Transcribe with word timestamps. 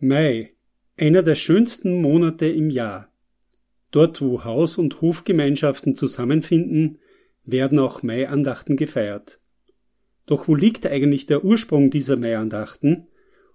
Mai, 0.00 0.52
einer 0.96 1.24
der 1.24 1.34
schönsten 1.34 2.00
Monate 2.00 2.46
im 2.46 2.70
Jahr. 2.70 3.08
Dort, 3.90 4.20
wo 4.20 4.44
Haus- 4.44 4.78
und 4.78 5.00
Hofgemeinschaften 5.00 5.96
zusammenfinden, 5.96 6.98
werden 7.44 7.80
auch 7.80 8.04
Maiandachten 8.04 8.76
gefeiert. 8.76 9.40
Doch 10.26 10.46
wo 10.46 10.54
liegt 10.54 10.86
eigentlich 10.86 11.26
der 11.26 11.44
Ursprung 11.44 11.90
dieser 11.90 12.16
Maiandachten 12.16 13.08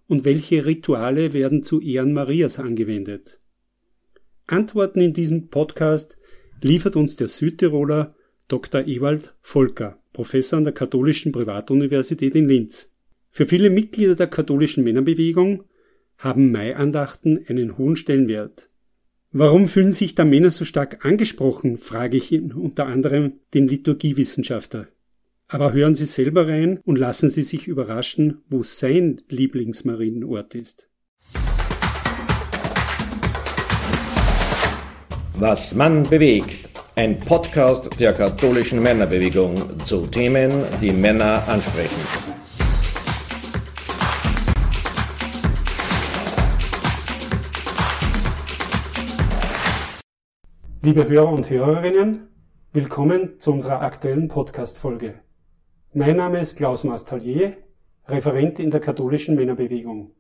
und 0.07 0.25
welche 0.25 0.65
Rituale 0.65 1.31
werden 1.31 1.63
zu 1.63 1.79
Ehren 1.79 2.11
Marias 2.11 2.59
angewendet? 2.59 3.39
Antworten 4.45 4.99
in 4.99 5.13
diesem 5.13 5.47
Podcast 5.47 6.17
liefert 6.61 6.97
uns 6.97 7.15
der 7.15 7.29
Südtiroler 7.29 8.15
Dr. 8.49 8.85
Ewald 8.85 9.33
Volker, 9.39 10.03
Professor 10.11 10.57
an 10.57 10.65
der 10.65 10.73
Katholischen 10.73 11.31
Privatuniversität 11.31 12.35
in 12.35 12.49
Linz. 12.49 12.91
Für 13.29 13.45
viele 13.45 13.69
Mitglieder 13.69 14.15
der 14.15 14.27
katholischen 14.27 14.83
Männerbewegung 14.83 15.63
haben 16.17 16.51
Maiandachten 16.51 17.45
einen 17.47 17.77
hohen 17.77 17.95
Stellenwert. 17.95 18.69
Warum 19.31 19.67
fühlen 19.67 19.93
sich 19.93 20.13
da 20.13 20.25
Männer 20.25 20.51
so 20.51 20.63
stark 20.63 21.05
angesprochen, 21.05 21.77
frage 21.77 22.17
ich 22.17 22.31
ihn 22.31 22.53
unter 22.53 22.85
anderem 22.85 23.39
den 23.53 23.67
Liturgiewissenschaftler. 23.67 24.87
Aber 25.47 25.73
hören 25.73 25.95
Sie 25.95 26.05
selber 26.05 26.47
rein 26.47 26.79
und 26.85 26.97
lassen 26.97 27.29
Sie 27.29 27.43
sich 27.43 27.67
überraschen, 27.67 28.43
wo 28.49 28.63
sein 28.63 29.21
Lieblingsmarienort 29.29 30.55
ist. 30.55 30.87
Was 35.35 35.73
Mann 35.73 36.03
bewegt. 36.03 36.69
Ein 36.95 37.19
Podcast 37.19 37.99
der 37.99 38.13
katholischen 38.13 38.83
Männerbewegung 38.83 39.79
zu 39.83 40.05
Themen, 40.05 40.63
die 40.79 40.91
Männer 40.91 41.41
ansprechen. 41.47 42.22
Liebe 50.85 51.07
Hörer 51.07 51.31
und 51.31 51.49
Hörerinnen, 51.49 52.27
willkommen 52.73 53.39
zu 53.39 53.53
unserer 53.53 53.79
aktuellen 53.83 54.27
Podcast-Folge. 54.27 55.13
Mein 55.93 56.17
Name 56.17 56.41
ist 56.41 56.57
Klaus 56.57 56.83
Mastallier, 56.83 57.53
Referent 58.05 58.59
in 58.59 58.69
der 58.69 58.81
katholischen 58.81 59.35
Männerbewegung. 59.37 60.11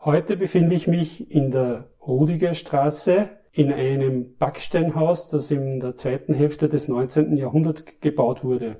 Heute 0.00 0.38
befinde 0.38 0.74
ich 0.74 0.86
mich 0.86 1.30
in 1.30 1.50
der 1.50 1.90
Rudiger 2.00 2.54
Straße 2.54 3.32
in 3.50 3.70
einem 3.70 4.38
Backsteinhaus, 4.38 5.28
das 5.28 5.50
in 5.50 5.78
der 5.78 5.94
zweiten 5.94 6.32
Hälfte 6.32 6.70
des 6.70 6.88
19. 6.88 7.36
Jahrhunderts 7.36 7.84
gebaut 8.00 8.44
wurde. 8.44 8.78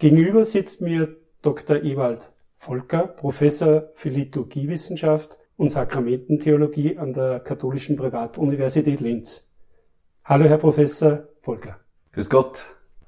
Gegenüber 0.00 0.44
sitzt 0.44 0.80
mir 0.80 1.14
Dr. 1.42 1.84
Ewald 1.84 2.32
Volker, 2.54 3.06
Professor 3.06 3.90
für 3.94 4.08
Liturgiewissenschaft 4.08 5.38
und 5.56 5.70
Sakramententheologie 5.70 6.98
an 6.98 7.12
der 7.12 7.38
katholischen 7.38 7.94
Privatuniversität 7.94 9.00
Linz. 9.00 9.47
Hallo, 10.30 10.44
Herr 10.44 10.58
Professor 10.58 11.26
Volker. 11.40 11.80
Grüß 12.12 12.28
Gott. 12.28 12.62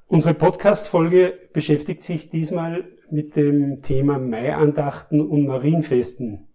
Unsere 0.07 0.33
Podcast-Folge 0.33 1.37
beschäftigt 1.53 2.01
sich 2.01 2.29
diesmal 2.29 2.83
mit 3.11 3.35
dem 3.35 3.83
Thema 3.83 4.17
Maiandachten 4.17 5.21
und 5.21 5.45
Marienfesten. 5.45 6.47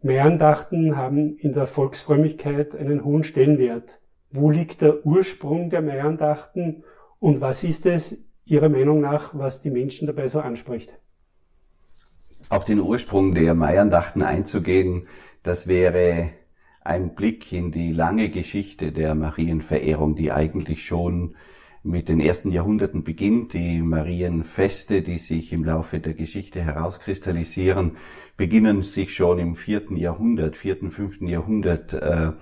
Maiandachten 0.00 0.96
haben 0.96 1.36
in 1.38 1.50
der 1.50 1.66
Volksfrömmigkeit 1.66 2.76
einen 2.76 3.04
hohen 3.04 3.24
Stellenwert. 3.24 3.98
Wo 4.30 4.52
liegt 4.52 4.80
der 4.80 5.04
Ursprung 5.04 5.70
der 5.70 5.82
Maiandachten 5.82 6.84
und 7.18 7.40
was 7.40 7.64
ist 7.64 7.84
es 7.84 8.16
Ihrer 8.44 8.68
Meinung 8.68 9.00
nach, 9.00 9.36
was 9.36 9.60
die 9.60 9.72
Menschen 9.72 10.06
dabei 10.06 10.28
so 10.28 10.38
anspricht? 10.38 11.00
Auf 12.48 12.64
den 12.64 12.78
Ursprung 12.78 13.34
der 13.34 13.54
Maiandachten 13.54 14.22
einzugehen, 14.22 15.08
das 15.42 15.66
wäre 15.66 16.30
ein 16.80 17.14
Blick 17.14 17.52
in 17.52 17.72
die 17.72 17.92
lange 17.92 18.30
Geschichte 18.30 18.92
der 18.92 19.14
Marienverehrung, 19.14 20.16
die 20.16 20.32
eigentlich 20.32 20.84
schon 20.84 21.36
mit 21.82 22.08
den 22.08 22.20
ersten 22.20 22.50
Jahrhunderten 22.50 23.04
beginnt. 23.04 23.52
Die 23.52 23.80
Marienfeste, 23.80 25.02
die 25.02 25.18
sich 25.18 25.52
im 25.52 25.64
Laufe 25.64 26.00
der 26.00 26.14
Geschichte 26.14 26.62
herauskristallisieren, 26.62 27.96
beginnen 28.36 28.82
sich 28.82 29.14
schon 29.14 29.38
im 29.38 29.54
vierten 29.54 29.96
Jahrhundert, 29.96 30.56
vierten, 30.56 30.90
fünften 30.90 31.26
Jahrhundert 31.26 31.92
äh, 31.92 32.32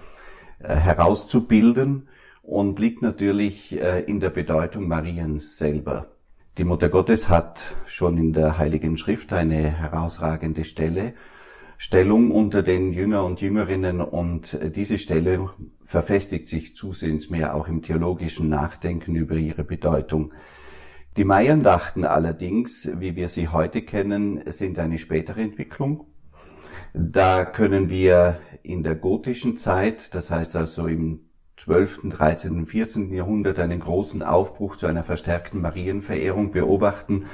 herauszubilden 0.61 2.09
und 2.43 2.79
liegt 2.79 3.03
natürlich 3.03 3.81
äh, 3.81 4.01
in 4.03 4.21
der 4.21 4.31
Bedeutung 4.31 4.89
Mariens 4.89 5.59
selber. 5.59 6.13
Die 6.57 6.65
Mutter 6.65 6.89
Gottes 6.89 7.29
hat 7.29 7.77
schon 7.87 8.19
in 8.19 8.33
der 8.33 8.59
Heiligen 8.59 8.97
Schrift 8.97 9.33
eine 9.33 9.71
herausragende 9.71 10.65
Stelle 10.65 11.15
Stellung 11.81 12.33
unter 12.33 12.65
den 12.65 12.93
Jünger 12.93 13.25
und 13.25 13.41
Jüngerinnen 13.41 14.01
und 14.01 14.59
diese 14.75 14.99
Stelle 14.99 15.49
verfestigt 15.85 16.49
sich 16.49 16.75
zusehends 16.75 17.31
mehr 17.31 17.55
auch 17.55 17.69
im 17.69 17.83
theologischen 17.83 18.49
Nachdenken 18.49 19.15
über 19.15 19.37
ihre 19.37 19.63
Bedeutung. 19.63 20.33
Die 21.17 21.23
Maiendachten 21.23 22.05
allerdings, 22.05 22.91
wie 22.99 23.15
wir 23.15 23.29
sie 23.29 23.47
heute 23.47 23.83
kennen, 23.83 24.43
sind 24.47 24.81
eine 24.81 24.99
spätere 24.99 25.41
Entwicklung. 25.41 26.09
Da 26.95 27.45
können 27.45 27.91
wir 27.91 28.41
in 28.65 28.83
der 28.83 28.97
gotischen 28.97 29.57
Zeit, 29.57 30.17
das 30.17 30.31
heißt 30.33 30.57
also 30.57 30.89
im 30.89 31.21
12., 31.59 32.11
13., 32.11 32.67
14. 32.67 33.13
Jahrhundert 33.13 33.61
einen 33.61 33.79
großen 33.79 34.25
Aufbruch 34.25 34.75
zu 34.75 34.89
einer 34.89 35.05
verstärkten 35.05 35.61
Marienverehrung 35.61 36.51
beobachten. 36.51 37.27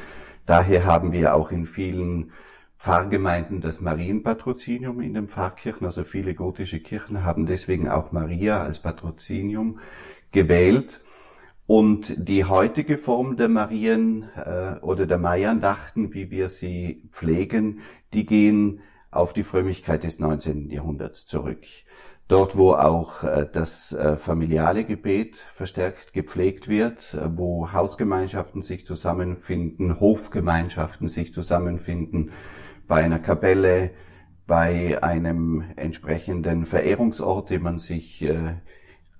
Daher 0.45 0.85
haben 0.85 1.13
wir 1.13 1.35
auch 1.35 1.51
in 1.51 1.65
vielen 1.65 2.33
Pfarrgemeinden 2.79 3.61
das 3.61 3.81
Marienpatrozinium 3.81 5.01
in 5.01 5.15
den 5.15 5.29
Pfarrkirchen, 5.29 5.87
also 5.87 6.05
viele 6.05 6.35
gotische 6.35 6.81
Kirchen 6.81 7.25
haben 7.25 7.47
deswegen 7.47 7.89
auch 7.89 8.13
Maria 8.13 8.63
als 8.63 8.81
Patrozinium 8.81 9.79
gewählt. 10.33 11.03
Und 11.67 12.29
die 12.29 12.45
heutige 12.45 12.99
Form 12.99 13.37
der 13.37 13.49
Marien 13.49 14.29
äh, 14.37 14.79
oder 14.83 15.07
der 15.07 15.17
Maiandachten, 15.17 16.13
wie 16.13 16.31
wir 16.31 16.51
sie 16.51 17.09
pflegen, 17.11 17.81
die 18.13 18.27
gehen 18.27 18.81
auf 19.11 19.33
die 19.33 19.45
Frömmigkeit 19.45 20.05
des 20.05 20.19
19. 20.19 20.71
Jahrhunderts 20.71 21.25
zurück. 21.25 21.65
Dort, 22.27 22.57
wo 22.57 22.73
auch 22.73 23.23
äh, 23.23 23.47
das 23.51 23.93
äh, 23.93 24.17
familiale 24.17 24.85
Gebet 24.85 25.37
verstärkt 25.37 26.15
gepflegt 26.15 26.69
wird, 26.69 27.15
äh, 27.15 27.29
wo 27.37 27.73
Hausgemeinschaften 27.73 28.63
sich 28.63 28.87
zusammenfinden, 28.87 30.01
Hofgemeinschaften 30.01 31.09
sich 31.09 31.35
zusammenfinden, 31.35 32.33
bei 32.87 33.03
einer 33.03 33.19
Kapelle, 33.19 33.91
bei 34.47 35.03
einem 35.03 35.65
entsprechenden 35.77 36.67
Verehrungsort, 36.67 37.51
den 37.51 37.63
man 37.63 37.79
sich 37.79 38.23
äh, 38.23 38.57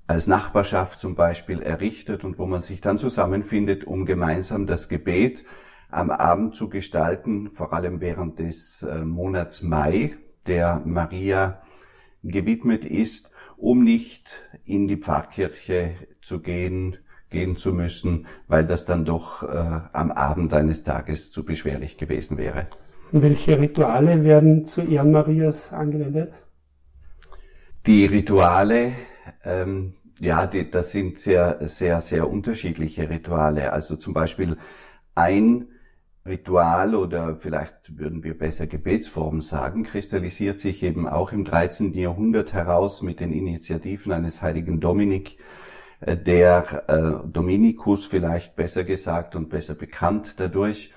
als 0.07 0.27
Nachbarschaft 0.27 1.01
zum 1.01 1.15
Beispiel 1.15 1.63
errichtet 1.63 2.25
und 2.25 2.39
wo 2.39 2.47
man 2.47 2.61
sich 2.61 2.81
dann 2.81 2.99
zusammenfindet, 2.99 3.85
um 3.85 4.05
gemeinsam 4.05 4.67
das 4.67 4.89
Gebet 4.89 5.45
am 5.91 6.11
Abend 6.11 6.55
zu 6.55 6.69
gestalten, 6.69 7.51
vor 7.51 7.73
allem 7.73 8.01
während 8.01 8.39
des 8.39 8.83
äh, 8.83 9.05
Monats 9.05 9.63
Mai, 9.63 10.17
der 10.47 10.83
Maria 10.85 11.63
gewidmet 12.23 12.85
ist, 12.85 13.31
um 13.57 13.83
nicht 13.83 14.43
in 14.65 14.89
die 14.89 14.97
Pfarrkirche 14.97 15.95
zu 16.21 16.41
gehen, 16.41 16.99
gehen 17.31 17.57
zu 17.57 17.73
müssen, 17.73 18.27
weil 18.47 18.67
das 18.67 18.85
dann 18.85 19.05
doch 19.05 19.43
äh, 19.43 19.47
am 19.93 20.11
Abend 20.11 20.53
eines 20.53 20.85
Tages 20.85 21.33
zu 21.33 21.45
beschwerlich 21.45 21.97
gewesen 21.97 22.37
wäre. 22.37 22.67
Und 23.15 23.23
welche 23.23 23.61
Rituale 23.61 24.25
werden 24.25 24.65
zu 24.65 24.83
Ehren 24.83 25.13
Marias 25.13 25.73
angewendet? 25.73 26.33
Die 27.87 28.07
Rituale, 28.07 28.91
ähm, 29.45 29.95
ja, 30.19 30.49
die, 30.49 30.69
das 30.69 30.91
sind 30.91 31.21
sehr, 31.21 31.61
sehr, 31.69 32.01
sehr 32.01 32.29
unterschiedliche 32.29 33.09
Rituale. 33.09 33.73
Also 33.73 33.95
zum 33.95 34.15
Beispiel 34.15 34.57
ein 35.15 35.69
Ritual 36.27 36.97
oder 36.97 37.37
vielleicht 37.37 37.97
würden 37.97 38.25
wir 38.25 38.37
besser 38.37 38.67
Gebetsform 38.67 39.43
sagen, 39.43 39.85
kristallisiert 39.85 40.59
sich 40.59 40.83
eben 40.83 41.07
auch 41.07 41.31
im 41.31 41.45
13. 41.45 41.95
Jahrhundert 41.95 42.53
heraus 42.53 43.01
mit 43.01 43.21
den 43.21 43.33
Initiativen 43.33 44.11
eines 44.11 44.43
heiligen 44.43 44.81
Dominik, 44.81 45.39
äh, 46.01 46.17
der 46.17 46.83
äh, 46.89 47.29
Dominikus 47.29 48.07
vielleicht 48.07 48.57
besser 48.57 48.83
gesagt 48.83 49.37
und 49.37 49.51
besser 49.51 49.77
bekannt 49.77 50.35
dadurch, 50.41 50.93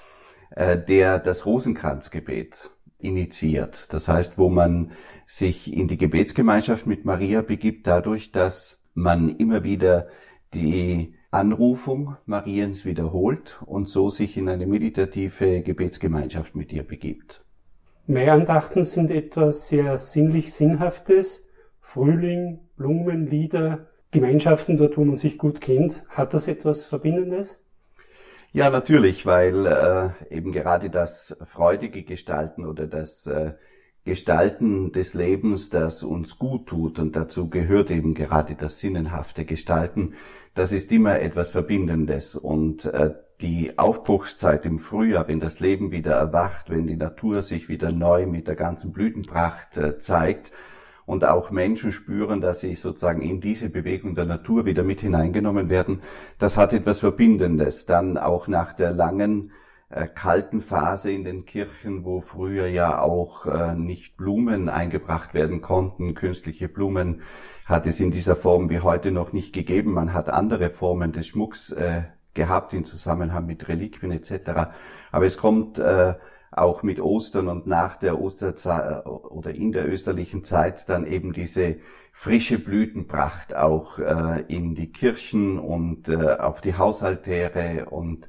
äh, 0.58 0.76
der 0.76 1.20
das 1.20 1.46
Rosenkranzgebet 1.46 2.72
initiiert. 2.98 3.94
Das 3.94 4.08
heißt, 4.08 4.40
wo 4.40 4.50
man 4.50 4.92
sich 5.28 5.72
in 5.72 5.88
die 5.88 5.98
Gebetsgemeinschaft 5.98 6.88
mit 6.88 7.06
Maria 7.06 7.44
begibt, 7.44 7.86
dadurch, 7.86 8.32
dass 8.32 8.82
man 8.96 9.30
immer 9.38 9.64
wieder 9.64 10.08
die 10.56 11.14
Anrufung 11.30 12.18
Mariens 12.26 12.86
wiederholt 12.86 13.62
und 13.68 13.88
so 13.88 14.10
sich 14.10 14.36
in 14.36 14.50
eine 14.50 14.66
meditative 14.66 15.62
Gebetsgemeinschaft 15.62 16.56
mit 16.56 16.74
ihr 16.74 16.84
begibt. 16.84 17.46
Maiandachten 18.08 18.84
sind 18.84 19.12
etwas 19.12 19.70
sehr 19.70 20.00
sinnlich 20.00 20.54
Sinnhaftes. 20.54 21.44
Frühling, 21.80 22.62
Blumen, 22.78 23.28
Lieder, 23.28 23.90
Gemeinschaften 24.10 24.78
dort, 24.78 24.98
wo 24.98 25.06
man 25.06 25.16
sich 25.16 25.38
gut 25.38 25.62
kennt. 25.62 26.04
Hat 26.10 26.34
das 26.34 26.48
etwas 26.48 26.88
Verbindendes? 26.88 27.60
Ja, 28.54 28.70
natürlich, 28.70 29.26
weil 29.26 29.66
äh, 29.66 30.36
eben 30.36 30.52
gerade 30.52 30.90
das 30.90 31.38
freudige 31.44 32.04
Gestalten 32.04 32.66
oder 32.66 32.88
das 32.88 33.28
äh, 33.28 33.54
Gestalten 34.06 34.94
des 34.94 35.14
Lebens, 35.14 35.70
das 35.70 36.02
uns 36.02 36.40
gut 36.40 36.68
tut, 36.68 36.98
und 36.98 37.16
dazu 37.16 37.50
gehört 37.50 37.92
eben 37.92 38.14
gerade 38.14 38.56
das 38.56 38.80
sinnenhafte 38.80 39.44
Gestalten, 39.44 40.14
das 40.56 40.72
ist 40.72 40.92
immer 40.92 41.20
etwas 41.20 41.52
Verbindendes. 41.52 42.36
Und 42.36 42.86
äh, 42.86 43.14
die 43.42 43.78
Aufbruchszeit 43.78 44.66
im 44.66 44.80
Frühjahr, 44.80 45.28
wenn 45.28 45.40
das 45.40 45.60
Leben 45.60 45.92
wieder 45.92 46.14
erwacht, 46.14 46.70
wenn 46.70 46.88
die 46.88 46.96
Natur 46.96 47.44
sich 47.44 47.70
wieder 47.70 47.92
neu 47.92 48.26
mit 48.26 48.48
der 48.48 48.56
ganzen 48.56 48.92
Blütenpracht 48.92 49.78
äh, 49.78 50.00
zeigt 50.00 50.52
und 51.08 51.24
auch 51.24 51.52
Menschen 51.52 51.94
spüren, 51.94 52.42
dass 52.42 52.60
sie 52.60 52.76
sozusagen 52.76 53.22
in 53.22 53.40
diese 53.40 53.70
Bewegung 53.70 54.14
der 54.14 54.26
Natur 54.26 54.66
wieder 54.66 54.84
mit 54.84 55.00
hineingenommen 55.00 55.70
werden, 55.70 56.02
das 56.38 56.58
hat 56.58 56.74
etwas 56.74 57.00
Verbindendes. 57.00 57.86
Dann 57.86 58.18
auch 58.18 58.50
nach 58.50 58.74
der 58.74 58.92
langen 58.92 59.54
äh, 59.90 60.06
kalten 60.06 60.60
Phase 60.60 61.10
in 61.10 61.24
den 61.24 61.46
Kirchen, 61.46 62.04
wo 62.04 62.20
früher 62.20 62.68
ja 62.68 63.02
auch 63.02 63.46
äh, 63.46 63.74
nicht 63.74 64.18
Blumen 64.18 64.68
eingebracht 64.68 65.34
werden 65.34 65.62
konnten, 65.62 66.14
künstliche 66.14 66.68
Blumen 66.68 67.22
hat 67.66 67.88
es 67.88 68.02
in 68.02 68.12
dieser 68.12 68.36
Form 68.36 68.70
wie 68.70 68.82
heute 68.82 69.12
noch 69.12 69.32
nicht 69.32 69.54
gegeben. 69.54 69.94
Man 69.94 70.14
hat 70.14 70.28
andere 70.28 70.70
Formen 70.70 71.14
des 71.14 71.28
Schmucks 71.28 71.72
äh, 71.72 72.04
gehabt 72.34 72.74
in 72.74 72.84
Zusammenhang 72.84 73.46
mit 73.46 73.70
Reliquien 73.70 74.12
etc. 74.12 74.72
Aber 75.12 75.26
es 75.26 75.38
kommt 75.38 75.80
äh, 75.80 76.16
auch 76.52 76.84
mit 76.84 77.00
Ostern 77.00 77.48
und 77.48 77.68
nach 77.68 77.98
der 77.98 78.20
Osterzeit 78.20 79.06
oder 79.06 79.54
in 79.54 79.72
der 79.72 79.88
österlichen 79.88 80.44
Zeit 80.44 80.88
dann 80.90 81.06
eben 81.06 81.34
diese 81.34 81.78
frische 82.14 82.58
Blütenpracht 82.58 83.56
auch 83.56 84.00
äh, 84.00 84.44
in 84.48 84.74
die 84.74 84.92
Kirchen 84.92 85.60
und 85.60 86.10
äh, 86.10 86.38
auf 86.40 86.62
die 86.62 86.78
Hausaltäre 86.78 87.86
und 87.90 88.28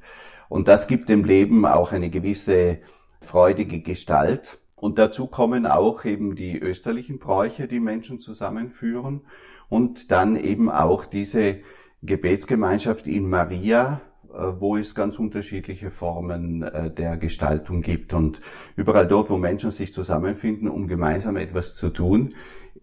und 0.49 0.67
das 0.67 0.87
gibt 0.87 1.09
dem 1.09 1.23
Leben 1.23 1.65
auch 1.65 1.91
eine 1.91 2.09
gewisse 2.09 2.79
freudige 3.21 3.81
Gestalt. 3.81 4.59
Und 4.75 4.97
dazu 4.97 5.27
kommen 5.27 5.65
auch 5.67 6.05
eben 6.05 6.35
die 6.35 6.57
österlichen 6.57 7.19
Bräuche, 7.19 7.67
die 7.67 7.79
Menschen 7.79 8.19
zusammenführen 8.19 9.21
und 9.67 10.11
dann 10.11 10.35
eben 10.35 10.71
auch 10.71 11.05
diese 11.05 11.59
Gebetsgemeinschaft 12.01 13.05
in 13.05 13.29
Maria, 13.29 14.01
äh, 14.01 14.08
wo 14.31 14.77
es 14.77 14.95
ganz 14.95 15.19
unterschiedliche 15.19 15.89
Formen 15.89 16.63
äh, 16.63 16.91
der 16.91 17.17
Gestaltung 17.17 17.81
gibt. 17.81 18.13
Und 18.13 18.41
überall 18.75 19.07
dort, 19.07 19.29
wo 19.29 19.37
Menschen 19.37 19.71
sich 19.71 19.93
zusammenfinden, 19.93 20.69
um 20.69 20.87
gemeinsam 20.87 21.37
etwas 21.37 21.75
zu 21.75 21.89
tun, 21.89 22.35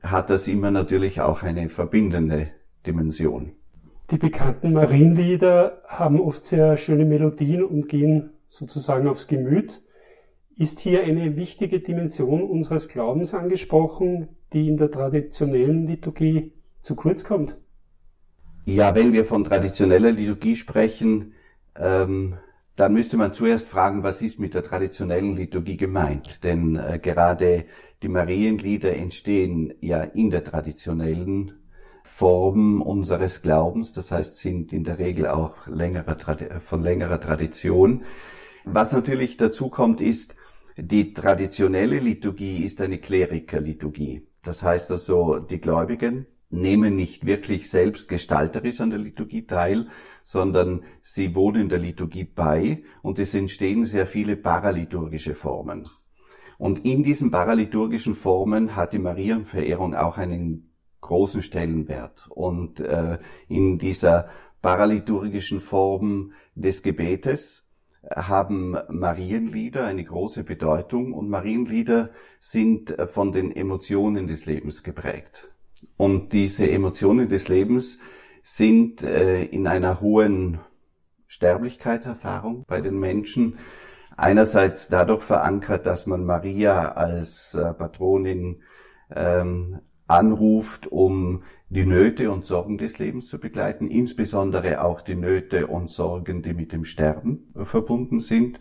hat 0.02 0.30
das 0.30 0.48
immer 0.48 0.70
natürlich 0.70 1.20
auch 1.20 1.42
eine 1.42 1.68
verbindende 1.68 2.48
Dimension. 2.86 3.52
Die 4.10 4.18
bekannten 4.18 4.72
Marienlieder 4.72 5.82
haben 5.86 6.20
oft 6.20 6.44
sehr 6.44 6.76
schöne 6.76 7.04
Melodien 7.04 7.64
und 7.64 7.88
gehen 7.88 8.30
sozusagen 8.46 9.08
aufs 9.08 9.26
Gemüt. 9.26 9.82
Ist 10.56 10.80
hier 10.80 11.02
eine 11.02 11.36
wichtige 11.36 11.80
Dimension 11.80 12.42
unseres 12.42 12.88
Glaubens 12.88 13.34
angesprochen, 13.34 14.28
die 14.52 14.68
in 14.68 14.76
der 14.76 14.90
traditionellen 14.90 15.86
Liturgie 15.86 16.52
zu 16.80 16.94
kurz 16.94 17.24
kommt? 17.24 17.58
Ja, 18.64 18.94
wenn 18.94 19.12
wir 19.12 19.24
von 19.24 19.44
traditioneller 19.44 20.12
Liturgie 20.12 20.56
sprechen, 20.56 21.34
ähm, 21.80 22.38
dann 22.76 22.92
müsste 22.92 23.16
man 23.16 23.32
zuerst 23.32 23.66
fragen, 23.66 24.02
was 24.02 24.20
ist 24.20 24.38
mit 24.38 24.54
der 24.54 24.62
traditionellen 24.62 25.34
Liturgie 25.34 25.76
gemeint? 25.76 26.44
Denn 26.44 26.76
äh, 26.76 26.98
gerade 27.02 27.64
die 28.02 28.08
Marienlieder 28.08 28.94
entstehen 28.94 29.72
ja 29.80 30.02
in 30.02 30.30
der 30.30 30.44
traditionellen 30.44 31.52
Form 32.04 32.82
unseres 32.82 33.42
Glaubens, 33.42 33.92
das 33.92 34.12
heißt, 34.12 34.36
sind 34.36 34.72
in 34.72 34.84
der 34.84 34.98
Regel 34.98 35.26
auch 35.26 35.66
längerer, 35.66 36.16
von 36.60 36.82
längerer 36.82 37.20
Tradition. 37.20 38.04
Was 38.64 38.92
natürlich 38.92 39.36
dazu 39.36 39.70
kommt, 39.70 40.00
ist, 40.00 40.34
die 40.76 41.14
traditionelle 41.14 41.98
Liturgie 41.98 42.64
ist 42.64 42.80
eine 42.80 42.98
Klerikerliturgie. 42.98 44.26
Das 44.42 44.62
heißt 44.62 44.90
also, 44.90 45.38
die 45.38 45.60
Gläubigen 45.60 46.26
nehmen 46.50 46.94
nicht 46.94 47.26
wirklich 47.26 47.70
selbst 47.70 48.08
gestalterisch 48.08 48.80
an 48.80 48.90
der 48.90 48.98
Liturgie 48.98 49.46
teil, 49.46 49.88
sondern 50.26 50.82
sie 51.02 51.36
wohnen 51.36 51.68
der 51.68 51.78
Liturgie 51.78 52.24
bei 52.24 52.82
und 53.00 53.20
es 53.20 53.32
entstehen 53.32 53.86
sehr 53.86 54.08
viele 54.08 54.34
paraliturgische 54.34 55.36
Formen. 55.36 55.88
Und 56.58 56.84
in 56.84 57.04
diesen 57.04 57.30
paraliturgischen 57.30 58.16
Formen 58.16 58.74
hat 58.74 58.92
die 58.92 58.98
Marienverehrung 58.98 59.94
auch 59.94 60.18
einen 60.18 60.72
großen 61.00 61.42
Stellenwert. 61.42 62.26
Und 62.28 62.80
äh, 62.80 63.18
in 63.46 63.78
dieser 63.78 64.28
paraliturgischen 64.62 65.60
Form 65.60 66.32
des 66.56 66.82
Gebetes 66.82 67.70
haben 68.10 68.76
Marienlieder 68.88 69.86
eine 69.86 70.02
große 70.02 70.42
Bedeutung 70.42 71.12
und 71.12 71.28
Marienlieder 71.28 72.10
sind 72.40 72.96
von 73.06 73.30
den 73.30 73.54
Emotionen 73.54 74.26
des 74.26 74.44
Lebens 74.44 74.82
geprägt. 74.82 75.52
Und 75.96 76.32
diese 76.32 76.68
Emotionen 76.68 77.28
des 77.28 77.46
Lebens 77.46 78.00
sind 78.48 79.02
äh, 79.02 79.42
in 79.42 79.66
einer 79.66 80.00
hohen 80.00 80.60
Sterblichkeitserfahrung 81.26 82.64
bei 82.68 82.80
den 82.80 82.96
Menschen. 82.96 83.58
Einerseits 84.16 84.86
dadurch 84.86 85.24
verankert, 85.24 85.84
dass 85.84 86.06
man 86.06 86.24
Maria 86.24 86.92
als 86.92 87.54
äh, 87.54 87.74
Patronin 87.74 88.62
ähm, 89.12 89.80
anruft, 90.06 90.86
um 90.86 91.42
die 91.70 91.86
Nöte 91.86 92.30
und 92.30 92.46
Sorgen 92.46 92.78
des 92.78 93.00
Lebens 93.00 93.26
zu 93.26 93.40
begleiten, 93.40 93.90
insbesondere 93.90 94.84
auch 94.84 95.00
die 95.00 95.16
Nöte 95.16 95.66
und 95.66 95.90
Sorgen, 95.90 96.44
die 96.44 96.54
mit 96.54 96.70
dem 96.70 96.84
Sterben 96.84 97.52
verbunden 97.64 98.20
sind, 98.20 98.60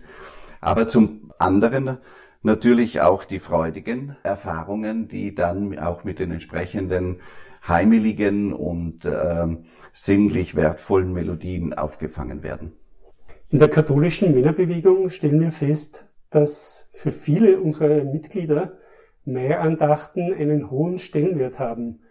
aber 0.62 0.90
zum 0.90 1.32
anderen 1.38 2.00
natürlich 2.42 3.02
auch 3.02 3.24
die 3.24 3.38
freudigen 3.38 4.18
Erfahrungen, 4.24 5.08
die 5.08 5.36
dann 5.36 5.78
auch 5.78 6.04
mit 6.04 6.18
den 6.18 6.32
entsprechenden 6.32 7.20
heimeligen 7.68 8.54
und 8.54 9.06
äh, 9.06 9.48
sinnlich 9.94 10.56
wertvollen 10.56 11.14
Melodien 11.14 11.74
aufgefangen 11.74 12.44
werden. 12.44 12.74
In 13.50 13.60
der 13.60 13.70
katholischen 13.70 14.34
Männerbewegung 14.34 15.10
stellen 15.10 15.40
wir 15.40 15.52
fest, 15.52 16.10
dass 16.30 16.90
für 16.94 17.12
viele 17.12 17.60
unserer 17.60 18.04
Mitglieder 18.04 18.78
Maiandachten 19.24 20.34
einen 20.34 20.70
hohen 20.70 21.00
Stellenwert 21.00 21.60
haben. 21.60 22.02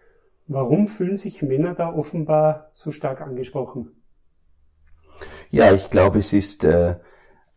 Warum 0.47 0.89
fühlen 0.89 1.17
sich 1.17 1.43
Männer 1.43 1.75
da 1.75 1.93
offenbar 1.93 2.71
so 2.73 2.91
stark 2.91 3.21
angesprochen? 3.21 4.03
Ja, 5.50 5.73
ich 5.73 5.91
glaube, 5.91 6.19
es 6.19 6.33
ist 6.33 6.65
äh, 6.65 6.97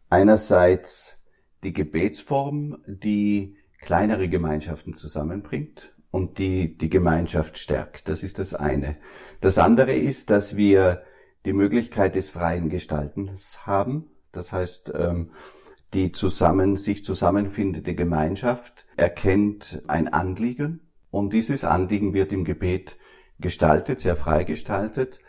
einerseits 0.10 1.20
die 1.64 1.74
Gebetsform, 1.74 2.78
die 2.86 3.58
kleinere 3.80 4.30
Gemeinschaften 4.30 4.94
zusammenbringt 4.94 5.94
und 6.11 6.37
die 6.37 6.78
die 6.78 6.90
Gemeinschaft 6.90 7.57
stärkt. 7.57 8.07
Das 8.07 8.23
ist 8.23 8.40
das 8.40 8.54
eine. 8.54 8.97
Das 9.42 9.57
andere 9.57 9.94
ist, 9.94 10.30
dass 10.30 10.56
wir 10.56 11.04
die 11.45 11.54
Möglichkeit 11.54 12.16
des 12.16 12.30
freien 12.30 12.69
Gestaltens 12.69 13.66
haben. 13.66 14.09
Das 14.31 14.52
heißt, 14.52 14.92
ähm, 14.95 15.31
die 15.94 16.11
zusammen, 16.11 16.76
sich 16.76 17.06
zusammenfindende 17.06 17.95
Gemeinschaft 17.95 18.85
erkennt 18.97 19.83
ein 19.87 20.09
Anliegen 20.09 20.81
und 21.11 21.31
dieses 21.31 21.64
Anliegen 21.64 22.14
wird 22.14 22.33
im 22.33 22.44
Gebet 22.44 22.97
gestaltet, 23.40 24.02
sehr 24.02 24.16
frei 24.16 24.44
gestaltet. 24.44 25.19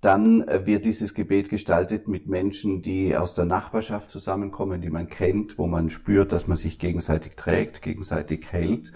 Dann 0.00 0.46
wird 0.66 0.86
dieses 0.86 1.14
Gebet 1.14 1.50
gestaltet 1.50 2.08
mit 2.08 2.26
Menschen, 2.26 2.80
die 2.80 3.14
aus 3.14 3.34
der 3.34 3.44
Nachbarschaft 3.44 4.10
zusammenkommen, 4.10 4.80
die 4.80 4.88
man 4.88 5.08
kennt, 5.08 5.58
wo 5.58 5.66
man 5.66 5.90
spürt, 5.90 6.32
dass 6.32 6.46
man 6.46 6.56
sich 6.56 6.78
gegenseitig 6.78 7.36
trägt, 7.36 7.82
gegenseitig 7.82 8.50
hält. 8.50 8.92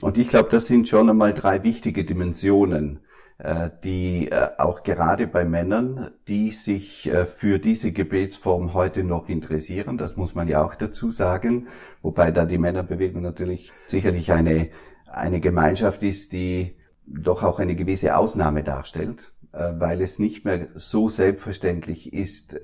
Und 0.00 0.18
ich 0.18 0.28
glaube, 0.28 0.48
das 0.50 0.66
sind 0.66 0.88
schon 0.88 1.10
einmal 1.10 1.34
drei 1.34 1.62
wichtige 1.62 2.04
Dimensionen, 2.04 3.00
äh, 3.38 3.70
die 3.82 4.30
äh, 4.30 4.50
auch 4.58 4.82
gerade 4.84 5.26
bei 5.26 5.44
Männern, 5.44 6.12
die 6.28 6.52
sich 6.52 7.10
äh, 7.10 7.26
für 7.26 7.58
diese 7.58 7.90
Gebetsform 7.92 8.72
heute 8.72 9.02
noch 9.02 9.28
interessieren, 9.28 9.98
das 9.98 10.16
muss 10.16 10.34
man 10.34 10.46
ja 10.48 10.64
auch 10.64 10.76
dazu 10.76 11.10
sagen, 11.10 11.66
wobei 12.02 12.30
da 12.30 12.44
die 12.44 12.58
Männerbewegung 12.58 13.20
natürlich 13.22 13.72
sicherlich 13.86 14.32
eine 14.32 14.70
eine 15.06 15.40
Gemeinschaft 15.40 16.02
ist, 16.04 16.32
die 16.32 16.76
doch 17.04 17.42
auch 17.42 17.58
eine 17.58 17.76
gewisse 17.76 18.16
Ausnahme 18.16 18.62
darstellt, 18.62 19.34
weil 19.52 20.00
es 20.00 20.18
nicht 20.18 20.46
mehr 20.46 20.68
so 20.74 21.10
selbstverständlich 21.10 22.14
ist, 22.14 22.58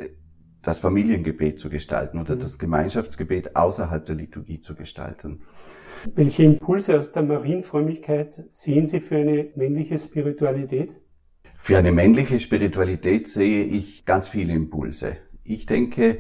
das 0.63 0.79
Familiengebet 0.79 1.59
zu 1.59 1.71
gestalten 1.71 2.19
oder 2.19 2.37
mhm. 2.37 2.41
das 2.41 2.59
Gemeinschaftsgebet 2.59 3.57
außerhalb 3.57 4.05
der 4.05 4.17
Liturgie 4.17 4.61
zu 4.61 4.75
gestalten. 4.75 5.43
Welche 6.15 6.45
Impulse 6.45 6.99
aus 6.99 7.13
der 7.13 7.23
Marienfrömmigkeit 7.23 8.45
sehen 8.51 8.87
Sie 8.87 9.01
für 9.01 9.17
eine 9.17 9.49
männliche 9.57 9.99
Spiritualität? 9.99 10.97
Für 11.57 11.79
eine 11.79 11.93
männliche 11.93 12.39
Spiritualität 12.39 13.29
sehe 13.29 13.65
ich 13.65 14.05
ganz 14.05 14.29
viele 14.29 14.53
Impulse. 14.53 15.17
Ich 15.43 15.67
denke, 15.67 16.19